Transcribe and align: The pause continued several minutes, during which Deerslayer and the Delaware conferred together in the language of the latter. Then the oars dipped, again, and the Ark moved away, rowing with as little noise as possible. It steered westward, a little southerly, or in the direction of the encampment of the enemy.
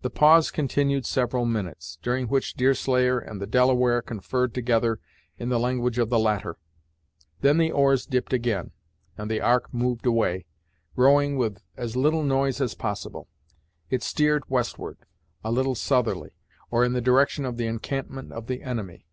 The 0.00 0.08
pause 0.08 0.50
continued 0.50 1.04
several 1.04 1.44
minutes, 1.44 1.98
during 2.00 2.28
which 2.28 2.54
Deerslayer 2.54 3.18
and 3.18 3.42
the 3.42 3.46
Delaware 3.46 4.00
conferred 4.00 4.54
together 4.54 5.00
in 5.36 5.50
the 5.50 5.60
language 5.60 5.98
of 5.98 6.08
the 6.08 6.18
latter. 6.18 6.56
Then 7.42 7.58
the 7.58 7.70
oars 7.70 8.06
dipped, 8.06 8.32
again, 8.32 8.70
and 9.18 9.30
the 9.30 9.42
Ark 9.42 9.68
moved 9.70 10.06
away, 10.06 10.46
rowing 10.96 11.36
with 11.36 11.58
as 11.76 11.94
little 11.94 12.22
noise 12.22 12.58
as 12.62 12.72
possible. 12.74 13.28
It 13.90 14.02
steered 14.02 14.48
westward, 14.48 14.96
a 15.44 15.52
little 15.52 15.74
southerly, 15.74 16.30
or 16.70 16.82
in 16.82 16.94
the 16.94 17.02
direction 17.02 17.44
of 17.44 17.58
the 17.58 17.66
encampment 17.66 18.32
of 18.32 18.46
the 18.46 18.62
enemy. 18.62 19.04